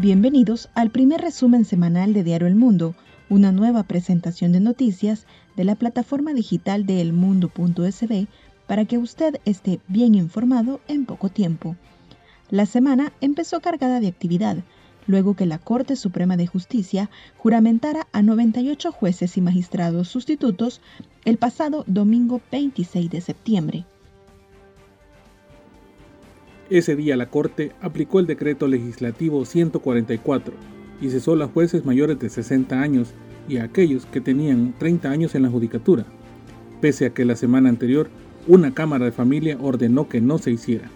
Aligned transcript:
Bienvenidos 0.00 0.68
al 0.76 0.90
primer 0.90 1.20
resumen 1.20 1.64
semanal 1.64 2.12
de 2.12 2.22
Diario 2.22 2.46
El 2.46 2.54
Mundo, 2.54 2.94
una 3.28 3.50
nueva 3.50 3.82
presentación 3.82 4.52
de 4.52 4.60
noticias 4.60 5.26
de 5.56 5.64
la 5.64 5.74
plataforma 5.74 6.32
digital 6.34 6.86
de 6.86 7.00
elmundo.sb 7.00 8.28
para 8.68 8.84
que 8.84 8.96
usted 8.96 9.40
esté 9.44 9.80
bien 9.88 10.14
informado 10.14 10.80
en 10.86 11.04
poco 11.04 11.30
tiempo. 11.30 11.74
La 12.48 12.64
semana 12.64 13.12
empezó 13.20 13.58
cargada 13.58 13.98
de 13.98 14.06
actividad, 14.06 14.58
luego 15.08 15.34
que 15.34 15.46
la 15.46 15.58
Corte 15.58 15.96
Suprema 15.96 16.36
de 16.36 16.46
Justicia 16.46 17.10
juramentara 17.36 18.06
a 18.12 18.22
98 18.22 18.92
jueces 18.92 19.36
y 19.36 19.40
magistrados 19.40 20.06
sustitutos 20.06 20.80
el 21.24 21.38
pasado 21.38 21.82
domingo 21.88 22.40
26 22.52 23.10
de 23.10 23.20
septiembre. 23.20 23.84
Ese 26.70 26.96
día 26.96 27.16
la 27.16 27.30
Corte 27.30 27.72
aplicó 27.80 28.20
el 28.20 28.26
decreto 28.26 28.68
legislativo 28.68 29.46
144 29.46 30.52
y 31.00 31.08
cesó 31.08 31.42
a 31.42 31.46
jueces 31.46 31.86
mayores 31.86 32.18
de 32.18 32.28
60 32.28 32.78
años 32.78 33.14
y 33.48 33.56
a 33.56 33.64
aquellos 33.64 34.04
que 34.04 34.20
tenían 34.20 34.74
30 34.78 35.10
años 35.10 35.34
en 35.34 35.44
la 35.44 35.48
judicatura, 35.48 36.04
pese 36.82 37.06
a 37.06 37.14
que 37.14 37.24
la 37.24 37.36
semana 37.36 37.70
anterior 37.70 38.10
una 38.46 38.74
Cámara 38.74 39.06
de 39.06 39.12
Familia 39.12 39.56
ordenó 39.58 40.10
que 40.10 40.20
no 40.20 40.36
se 40.36 40.50
hiciera. 40.50 40.90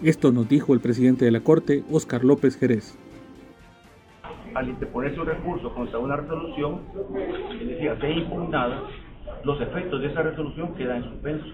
Esto 0.00 0.30
nos 0.30 0.48
dijo 0.48 0.74
el 0.74 0.80
presidente 0.80 1.24
de 1.24 1.32
la 1.32 1.40
Corte, 1.40 1.82
Óscar 1.90 2.22
López 2.22 2.56
Jerez. 2.56 2.96
Al 4.54 4.68
interponer 4.68 5.12
su 5.16 5.24
recurso 5.24 5.74
contra 5.74 5.98
una 5.98 6.16
resolución, 6.18 6.82
es 7.60 7.68
decir, 7.68 7.90
ser 8.00 8.16
impugnada, 8.16 8.84
los 9.42 9.60
efectos 9.60 10.00
de 10.00 10.06
esa 10.06 10.22
resolución 10.22 10.72
quedan 10.76 11.02
en 11.02 11.10
suspenso. 11.10 11.46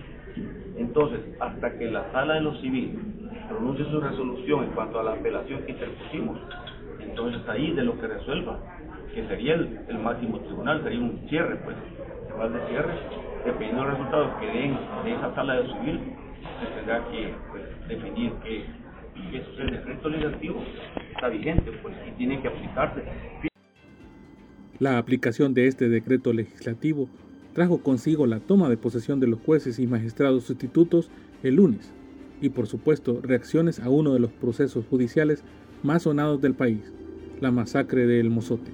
Entonces, 0.77 1.21
hasta 1.41 1.79
que 1.79 1.91
la 1.91 2.11
sala 2.13 2.35
de 2.35 2.41
los 2.41 2.61
civiles 2.61 2.97
pronuncie 3.49 3.85
su 3.87 4.01
resolución 4.01 4.65
en 4.65 4.71
cuanto 4.71 5.01
a 5.01 5.05
la 5.05 5.13
apelación 5.13 5.63
que 5.63 5.73
interpusimos, 5.73 6.39
entonces 7.01 7.43
ahí 7.49 7.73
de 7.73 7.85
lo 7.85 7.99
que 8.01 8.07
resuelva, 8.07 8.59
que 9.15 9.27
sería 9.29 9.55
el, 9.55 9.99
máximo 10.03 10.41
tribunal, 10.41 10.83
sería 10.83 11.01
un 11.01 11.21
cierre, 11.29 11.57
pues, 11.65 11.77
más 12.37 12.53
de 12.53 12.67
cierre, 12.69 12.95
dependiendo 13.45 13.83
de 13.83 13.89
los 13.89 13.99
resultados 13.99 14.35
que 14.41 14.47
den 14.47 14.77
de 15.05 15.13
esa 15.13 15.35
sala 15.35 15.55
de 15.55 15.67
civil, 15.67 16.01
se 16.61 16.67
tendrá 16.75 17.05
que 17.11 17.35
pues, 17.51 17.89
definir 17.89 18.33
que 18.43 18.65
es 19.33 19.45
el 19.59 19.71
decreto 19.71 20.09
legislativo 20.09 20.65
está 21.15 21.29
vigente, 21.29 21.71
pues, 21.83 21.95
y 22.07 22.11
tiene 22.13 22.41
que 22.41 22.49
aplicarse. 22.49 23.03
La 24.79 24.99
aplicación 24.99 25.55
de 25.55 25.69
este 25.69 25.89
decreto 25.89 26.33
legislativo 26.33 27.09
trajo 27.55 27.79
consigo 27.79 28.27
la 28.27 28.41
toma 28.41 28.69
de 28.69 28.77
posesión 28.77 29.21
de 29.21 29.29
los 29.29 29.41
jueces 29.41 29.79
y 29.79 29.87
magistrados 29.87 30.45
sustitutos 30.45 31.09
el 31.43 31.55
lunes 31.55 31.91
y 32.41 32.51
por 32.51 32.67
supuesto 32.67 33.21
reacciones 33.23 33.81
a 33.81 33.89
uno 33.89 34.13
de 34.13 34.19
los 34.19 34.33
procesos 34.33 34.85
judiciales 34.91 35.43
más 35.83 36.03
sonados 36.03 36.41
del 36.41 36.55
país, 36.55 36.81
la 37.41 37.51
masacre 37.51 38.07
de 38.07 38.21
El 38.21 38.29
Mozote. 38.29 38.73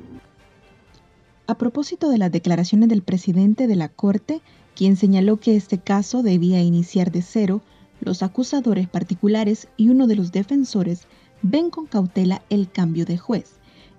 A 1.47 1.59
propósito 1.59 2.11
de 2.11 2.19
las 2.19 2.33
declaraciones 2.33 2.89
del 2.89 3.03
presidente 3.03 3.67
de 3.67 3.77
la 3.77 3.89
Corte, 3.89 4.41
quien 4.75 4.97
señaló 4.97 5.39
que 5.39 5.57
este 5.57 5.79
caso 5.79 6.23
debía 6.23 6.63
iniciar 6.63 7.13
de 7.13 7.23
cero, 7.23 7.61
los 8.01 8.23
acusadores 8.23 8.89
particulares 8.89 9.69
y 9.77 9.91
uno 9.91 10.07
de 10.07 10.17
los 10.17 10.33
defensores 10.33 11.07
ven 11.43 11.71
con 11.71 11.87
cautela 11.87 12.43
el 12.49 12.71
cambio 12.71 13.05
de 13.05 13.19
juez. 13.19 13.59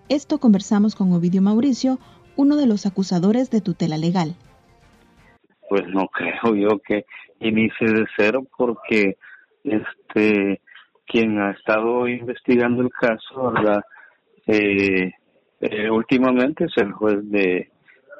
Esto 0.10 0.40
conversamos 0.40 0.96
con 0.96 1.14
Ovidio 1.14 1.42
Mauricio, 1.42 2.00
uno 2.36 2.56
de 2.56 2.66
los 2.66 2.86
acusadores 2.86 3.52
de 3.52 3.62
tutela 3.62 3.98
legal 3.98 4.36
pues 5.72 5.88
no 5.88 6.08
creo 6.08 6.54
yo 6.56 6.80
que 6.80 7.06
inicie 7.40 7.88
de 7.88 8.06
cero 8.18 8.46
porque 8.58 9.16
este 9.64 10.60
quien 11.08 11.40
ha 11.40 11.52
estado 11.52 12.10
investigando 12.10 12.82
el 12.82 12.90
caso 12.90 13.54
verdad 13.54 13.82
eh, 14.48 15.14
eh, 15.62 15.90
últimamente 15.90 16.66
es 16.66 16.74
el 16.76 16.92
juez 16.92 17.20
de 17.24 17.70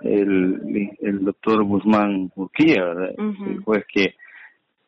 el, 0.02 0.92
el 1.02 1.26
doctor 1.26 1.62
Guzmán 1.64 2.32
Urquía 2.36 2.86
el 3.18 3.62
juez 3.66 3.84
que 3.94 4.16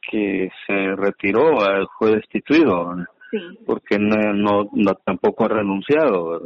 que 0.09 0.49
se 0.65 0.95
retiró 0.95 1.61
al 1.61 1.85
juez 1.85 2.13
destituido 2.15 2.95
porque 3.65 3.97
no, 3.99 4.69
no, 4.71 4.95
tampoco 5.03 5.45
ha 5.45 5.49
renunciado 5.49 6.41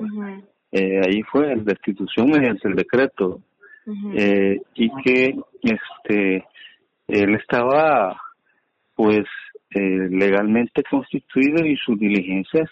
eh, 0.71 0.99
ahí 1.05 1.21
fue 1.23 1.55
la 1.55 1.61
destitución 1.61 2.31
mediante 2.31 2.67
el 2.67 2.75
decreto 2.75 3.39
eh, 4.13 4.61
y 4.75 4.91
que 5.03 5.35
este 5.61 6.45
él 7.07 7.35
estaba 7.35 8.19
pues 8.95 9.25
eh, 9.69 10.09
legalmente 10.09 10.83
constituido 10.89 11.65
y 11.65 11.77
sus 11.77 11.97
diligencias 11.97 12.69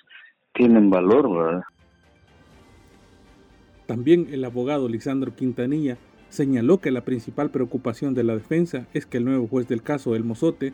tienen 0.54 0.90
valor, 0.90 1.32
¿verdad? 1.32 1.64
También 3.86 4.28
el 4.32 4.44
abogado 4.44 4.90
Lisandro 4.90 5.36
Quintanilla 5.36 5.98
señaló 6.30 6.80
que 6.80 6.92
la 6.92 7.02
principal 7.02 7.52
preocupación 7.52 8.14
de 8.14 8.24
la 8.24 8.34
defensa 8.34 8.88
es 8.94 9.06
que 9.06 9.18
el 9.18 9.26
nuevo 9.26 9.48
juez 9.48 9.68
del 9.68 9.84
caso 9.84 10.16
El 10.16 10.24
Mozote 10.24 10.74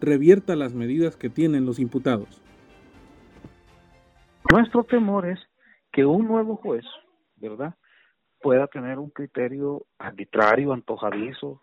revierta 0.00 0.56
las 0.56 0.74
medidas 0.74 1.16
que 1.16 1.28
tienen 1.28 1.66
los 1.66 1.78
imputados. 1.78 2.42
Nuestro 4.50 4.84
temor 4.84 5.26
es 5.26 5.40
que 5.92 6.04
un 6.04 6.26
nuevo 6.26 6.56
juez, 6.56 6.84
¿verdad? 7.36 7.74
Pueda 8.46 8.68
tener 8.68 9.00
un 9.00 9.10
criterio 9.10 9.86
arbitrario, 9.98 10.72
antojadizo, 10.72 11.62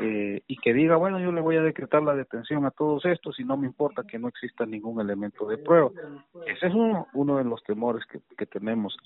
eh, 0.00 0.42
y 0.46 0.56
que 0.58 0.72
diga, 0.72 0.94
bueno, 0.94 1.18
yo 1.18 1.32
le 1.32 1.40
voy 1.40 1.56
a 1.56 1.60
decretar 1.60 2.04
la 2.04 2.14
detención 2.14 2.64
a 2.66 2.70
todos 2.70 3.04
estos 3.04 3.40
y 3.40 3.44
no 3.44 3.56
me 3.56 3.66
importa 3.66 4.04
que 4.04 4.20
no 4.20 4.28
exista 4.28 4.64
ningún 4.64 5.00
elemento 5.00 5.44
de 5.48 5.58
prueba. 5.58 5.90
Ese 6.46 6.68
es 6.68 6.72
uno, 6.72 7.36
de 7.36 7.42
los 7.42 7.64
temores 7.64 8.04
que, 8.06 8.20
que 8.38 8.46
tenemos. 8.46 8.96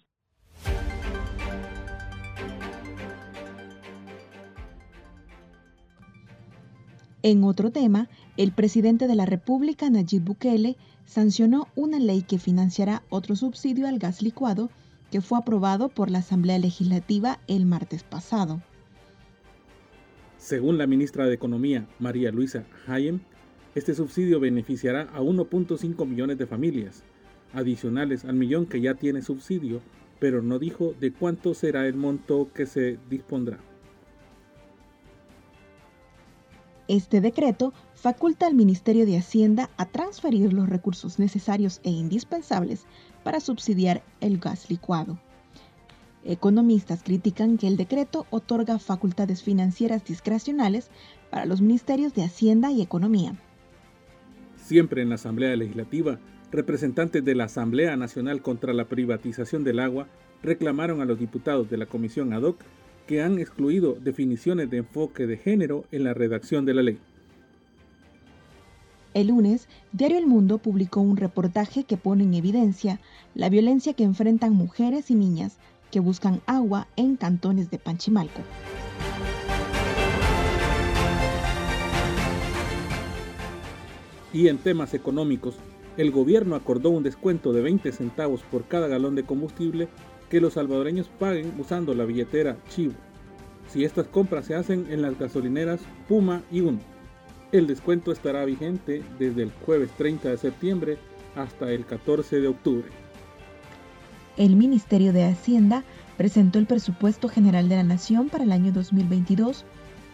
En 7.23 7.43
otro 7.43 7.71
tema, 7.71 8.09
el 8.37 8.53
presidente 8.53 9.07
de 9.07 9.15
la 9.15 9.25
República, 9.25 9.89
Nayib 9.89 10.25
Bukele, 10.25 10.77
sancionó 11.07 11.69
una 11.75 11.99
ley 12.01 12.21
que 12.21 12.37
financiará 12.39 13.01
otro 13.09 13.35
subsidio 13.35 13.89
al 13.89 13.99
gas 13.99 14.21
licuado 14.21 14.69
que 15.11 15.21
fue 15.21 15.39
aprobado 15.39 15.89
por 15.89 16.11
la 16.11 16.19
Asamblea 16.19 16.59
Legislativa 16.59 17.39
el 17.47 17.67
martes 17.67 18.03
pasado. 18.03 18.61
Según 20.37 20.79
la 20.79 20.87
ministra 20.87 21.27
de 21.27 21.35
Economía, 21.35 21.87
María 21.99 22.31
Luisa 22.31 22.65
Hayem, 22.87 23.21
este 23.75 23.95
subsidio 23.95 24.41
beneficiará 24.41 25.03
a 25.13 25.21
1.5 25.21 26.07
millones 26.07 26.39
de 26.39 26.47
familias, 26.47 27.03
adicionales 27.53 28.25
al 28.25 28.35
millón 28.35 28.67
que 28.67 28.81
ya 28.81 28.95
tiene 28.95 29.23
subsidio, 29.23 29.81
pero 30.21 30.43
no 30.43 30.59
dijo 30.59 30.95
de 30.99 31.13
cuánto 31.13 31.55
será 31.55 31.87
el 31.87 31.95
monto 31.95 32.51
que 32.55 32.67
se 32.67 32.99
dispondrá. 33.09 33.59
Este 36.89 37.21
decreto 37.21 37.75
faculta 37.95 38.47
al 38.47 38.55
Ministerio 38.55 39.05
de 39.05 39.19
Hacienda 39.19 39.69
a 39.77 39.85
transferir 39.85 40.55
los 40.55 40.71
recursos 40.71 41.19
necesarios 41.19 41.81
e 41.85 41.91
indispensables 41.91 42.87
para 43.23 43.41
subsidiar 43.41 44.03
el 44.23 44.39
gas 44.39 44.71
licuado. 44.71 45.19
Economistas 46.25 47.03
critican 47.03 47.59
que 47.59 47.67
el 47.67 47.77
decreto 47.77 48.27
otorga 48.31 48.79
facultades 48.79 49.43
financieras 49.43 50.03
discrecionales 50.07 50.91
para 51.31 51.45
los 51.45 51.61
ministerios 51.61 52.15
de 52.15 52.25
Hacienda 52.25 52.73
y 52.73 52.81
Economía. 52.81 53.35
Siempre 54.57 55.03
en 55.03 55.11
la 55.11 55.17
Asamblea 55.17 55.55
Legislativa, 55.57 56.19
representantes 56.51 57.23
de 57.23 57.35
la 57.35 57.45
Asamblea 57.45 57.97
Nacional 57.97 58.41
contra 58.41 58.73
la 58.73 58.87
Privatización 58.87 59.63
del 59.63 59.81
Agua 59.81 60.09
reclamaron 60.43 61.03
a 61.03 61.05
los 61.05 61.19
diputados 61.19 61.69
de 61.69 61.77
la 61.77 61.87
Comisión 61.87 62.33
ad 62.33 62.43
hoc 62.43 62.59
que 63.09 63.23
han 63.23 63.39
excluido 63.39 63.95
definiciones 63.95 64.71
de 64.71 64.77
enfoque 64.77 65.27
de 65.27 65.39
género 65.39 65.87
en 65.91 66.05
la 66.05 66.13
redacción 66.13 66.67
de 66.67 66.75
la 66.75 66.83
ley. 66.83 66.99
El 69.15 69.29
lunes, 69.29 69.67
Diario 69.93 70.19
El 70.19 70.27
Mundo 70.27 70.59
publicó 70.59 71.01
un 71.01 71.17
reportaje 71.17 71.85
que 71.85 71.97
pone 71.97 72.25
en 72.25 72.35
evidencia 72.35 73.01
la 73.35 73.49
violencia 73.49 73.95
que 73.95 74.05
enfrentan 74.05 74.53
mujeres 74.53 75.11
y 75.11 75.15
niñas 75.15 75.57
que 75.91 76.01
buscan 76.01 76.43
agua 76.45 76.87
en 76.97 77.17
cantones 77.17 77.71
de 77.71 77.79
Panchimalco. 77.79 78.43
Y 84.35 84.49
en 84.49 84.59
temas 84.59 84.93
económicos, 84.93 85.55
el 85.99 86.11
gobierno 86.13 86.55
acordó 86.55 86.89
un 86.91 87.03
descuento 87.03 87.53
de 87.53 87.61
20 87.61 87.93
centavos 87.93 88.43
por 88.43 88.67
cada 88.67 88.87
galón 88.87 89.17
de 89.17 89.25
combustible 89.25 89.89
que 90.31 90.41
los 90.41 90.55
salvadoreños 90.55 91.11
paguen 91.19 91.53
usando 91.59 91.93
la 91.93 92.05
billetera 92.05 92.57
Chivo, 92.69 92.95
si 93.69 93.85
estas 93.85 94.07
compras 94.07 94.47
se 94.47 94.55
hacen 94.55 94.87
en 94.91 95.03
las 95.03 95.19
gasolineras 95.19 95.81
Puma 96.09 96.43
y 96.53 96.61
Uno. 96.61 96.79
El 97.51 97.67
descuento 97.67 98.13
estará 98.13 98.45
vigente 98.45 99.03
desde 99.19 99.43
el 99.43 99.51
jueves 99.67 99.91
30 99.99 100.31
de 100.31 100.39
septiembre 100.39 100.99
hasta 101.35 101.73
el 101.73 101.85
14 101.85 102.41
de 102.41 102.49
octubre. 102.49 102.87
El 104.37 104.55
Ministerio 104.55 105.13
de 105.13 105.25
Hacienda 105.25 105.83
presentó 106.17 106.61
el 106.61 106.67
presupuesto 106.67 107.29
general 107.29 107.69
de 107.69 107.75
la 107.75 107.83
Nación 107.83 108.29
para 108.29 108.45
el 108.45 108.53
año 108.53 108.71
2022 108.71 109.65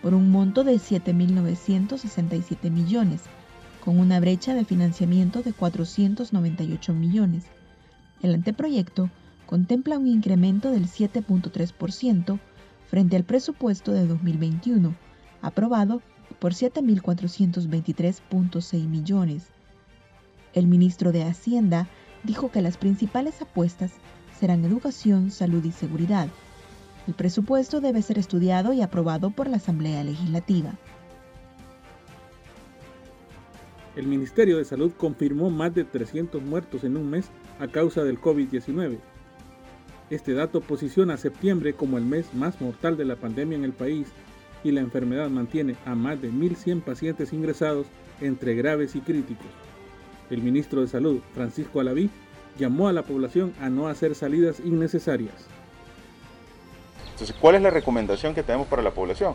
por 0.01 0.15
un 0.15 0.31
monto 0.31 0.65
de 0.65 0.77
7.967 0.77 2.71
millones, 2.71 3.21
con 3.85 4.01
una 4.01 4.19
brecha 4.19 4.55
de 4.55 4.65
financiamiento 4.65 5.43
de 5.43 5.53
498 5.53 6.95
millones 6.95 7.45
El 8.23 8.35
anteproyecto 8.35 9.11
contempla 9.45 9.99
un 9.99 10.07
incremento 10.07 10.71
del 10.71 10.87
7.3% 10.87 12.39
frente 12.89 13.17
al 13.17 13.25
presupuesto 13.25 13.93
de 13.93 14.07
2021, 14.07 14.95
aprobado 15.43 16.01
por 16.39 16.55
7.423.6 16.55 18.89
millones. 18.89 19.49
El 20.55 20.67
ministro 20.67 21.13
de 21.13 21.25
Hacienda 21.25 21.87
dijo 22.23 22.51
que 22.51 22.63
las 22.63 22.79
principales 22.79 23.43
apuestas 23.43 23.93
serán 24.39 24.65
educación, 24.65 25.31
salud 25.31 25.63
y 25.63 25.73
seguridad. 25.73 26.29
El 27.07 27.13
presupuesto 27.13 27.83
debe 27.83 28.01
ser 28.01 28.19
estudiado 28.19 28.73
y 28.73 28.81
aprobado 28.81 29.31
por 29.31 29.47
la 29.49 29.59
Asamblea 29.59 30.03
Legislativa. 30.05 30.73
El 33.97 34.09
Ministerio 34.09 34.59
de 34.59 34.65
Salud 34.65 34.93
confirmó 34.97 35.51
más 35.51 35.73
de 35.73 35.85
300 35.85 36.43
muertos 36.43 36.83
en 36.83 36.97
un 36.97 37.11
mes 37.11 37.31
a 37.61 37.69
causa 37.69 38.03
del 38.03 38.21
COVID-19. 38.21 38.99
Este 40.11 40.35
dato 40.35 40.61
posiciona 40.61 41.15
a 41.15 41.19
septiembre 41.19 41.75
como 41.75 41.97
el 41.97 42.05
mes 42.05 42.35
más 42.35 42.61
mortal 42.61 42.97
de 42.97 43.05
la 43.05 43.17
pandemia 43.17 43.57
en 43.57 43.65
el 43.65 43.73
país 43.73 44.09
y 44.65 44.73
la 44.73 44.81
enfermedad 44.81 45.31
mantiene 45.31 45.77
a 45.87 45.95
más 45.95 46.21
de 46.21 46.31
1.100 46.31 46.83
pacientes 46.83 47.33
ingresados 47.33 47.87
entre 48.21 48.57
graves 48.57 48.97
y 48.97 49.01
críticos. 49.01 49.47
El 50.29 50.43
ministro 50.43 50.81
de 50.81 50.89
Salud, 50.89 51.21
Francisco 51.33 51.79
Alaví, 51.79 52.11
llamó 52.59 52.89
a 52.89 52.93
la 52.93 53.03
población 53.03 53.53
a 53.61 53.69
no 53.69 53.87
hacer 53.87 54.15
salidas 54.17 54.61
innecesarias. 54.61 55.47
Entonces, 57.13 57.37
¿cuál 57.41 57.55
es 57.55 57.63
la 57.63 57.71
recomendación 57.71 58.35
que 58.35 58.43
tenemos 58.43 58.67
para 58.67 58.83
la 58.83 58.91
población? 58.91 59.35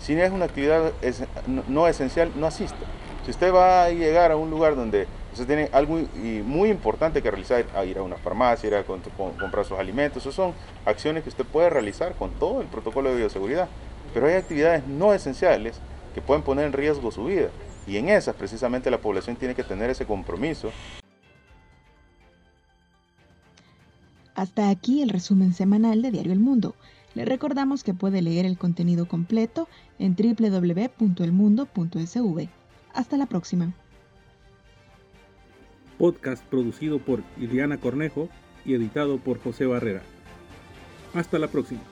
Si 0.00 0.14
es 0.14 0.32
una 0.32 0.46
actividad 0.46 0.92
no 1.68 1.86
esencial, 1.86 2.32
no 2.34 2.46
asista. 2.46 2.84
Si 3.24 3.30
usted 3.30 3.54
va 3.54 3.84
a 3.84 3.90
llegar 3.90 4.32
a 4.32 4.36
un 4.36 4.50
lugar 4.50 4.74
donde 4.74 5.06
usted 5.32 5.46
tiene 5.46 5.68
algo 5.72 6.00
muy 6.44 6.70
importante 6.70 7.22
que 7.22 7.30
realizar, 7.30 7.64
a 7.74 7.84
ir 7.84 7.98
a 7.98 8.02
una 8.02 8.16
farmacia, 8.16 8.66
ir 8.66 8.74
a 8.74 8.82
comprar 8.82 9.64
sus 9.64 9.78
alimentos, 9.78 10.24
esas 10.24 10.34
son 10.34 10.52
acciones 10.84 11.22
que 11.22 11.28
usted 11.28 11.44
puede 11.44 11.70
realizar 11.70 12.16
con 12.16 12.32
todo 12.32 12.60
el 12.60 12.66
protocolo 12.66 13.10
de 13.10 13.16
bioseguridad. 13.16 13.68
Pero 14.12 14.26
hay 14.26 14.34
actividades 14.34 14.84
no 14.88 15.14
esenciales 15.14 15.78
que 16.14 16.20
pueden 16.20 16.42
poner 16.42 16.66
en 16.66 16.72
riesgo 16.72 17.12
su 17.12 17.26
vida. 17.26 17.50
Y 17.86 17.96
en 17.96 18.08
esas 18.08 18.34
precisamente 18.34 18.90
la 18.90 18.98
población 18.98 19.36
tiene 19.36 19.54
que 19.54 19.62
tener 19.62 19.88
ese 19.88 20.04
compromiso. 20.04 20.72
Hasta 24.34 24.68
aquí 24.68 25.00
el 25.02 25.10
resumen 25.10 25.54
semanal 25.54 26.02
de 26.02 26.10
Diario 26.10 26.32
El 26.32 26.40
Mundo. 26.40 26.74
Le 27.14 27.24
recordamos 27.24 27.84
que 27.84 27.94
puede 27.94 28.20
leer 28.20 28.46
el 28.46 28.58
contenido 28.58 29.06
completo 29.06 29.68
en 29.98 30.16
www.elmundo.sv. 30.16 32.48
Hasta 32.94 33.16
la 33.16 33.26
próxima. 33.26 33.72
Podcast 35.98 36.44
producido 36.44 36.98
por 36.98 37.22
Iliana 37.38 37.78
Cornejo 37.78 38.28
y 38.64 38.74
editado 38.74 39.18
por 39.18 39.40
José 39.40 39.66
Barrera. 39.66 40.02
Hasta 41.14 41.38
la 41.38 41.48
próxima. 41.48 41.82